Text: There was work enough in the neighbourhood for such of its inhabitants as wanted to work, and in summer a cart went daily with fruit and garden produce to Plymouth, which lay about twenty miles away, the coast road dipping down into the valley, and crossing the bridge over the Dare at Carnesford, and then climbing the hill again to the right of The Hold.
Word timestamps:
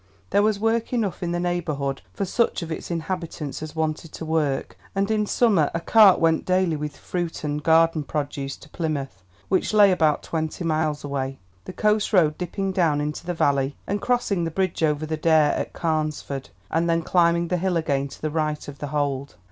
There 0.31 0.41
was 0.41 0.57
work 0.59 0.93
enough 0.93 1.21
in 1.21 1.31
the 1.31 1.39
neighbourhood 1.39 2.01
for 2.11 2.25
such 2.25 2.63
of 2.63 2.71
its 2.71 2.89
inhabitants 2.89 3.61
as 3.61 3.75
wanted 3.75 4.11
to 4.13 4.25
work, 4.25 4.75
and 4.95 5.11
in 5.11 5.27
summer 5.27 5.69
a 5.75 5.79
cart 5.79 6.19
went 6.19 6.43
daily 6.43 6.75
with 6.75 6.97
fruit 6.97 7.43
and 7.43 7.61
garden 7.61 8.01
produce 8.03 8.57
to 8.57 8.69
Plymouth, 8.69 9.23
which 9.47 9.75
lay 9.75 9.91
about 9.91 10.23
twenty 10.23 10.63
miles 10.65 11.03
away, 11.03 11.37
the 11.65 11.71
coast 11.73 12.13
road 12.13 12.35
dipping 12.39 12.71
down 12.71 12.99
into 12.99 13.27
the 13.27 13.35
valley, 13.35 13.75
and 13.85 14.01
crossing 14.01 14.43
the 14.43 14.49
bridge 14.49 14.81
over 14.81 15.05
the 15.05 15.17
Dare 15.17 15.51
at 15.51 15.71
Carnesford, 15.71 16.49
and 16.71 16.89
then 16.89 17.03
climbing 17.03 17.49
the 17.49 17.57
hill 17.57 17.77
again 17.77 18.07
to 18.07 18.19
the 18.19 18.31
right 18.31 18.67
of 18.67 18.79
The 18.79 18.87
Hold. 18.87 19.35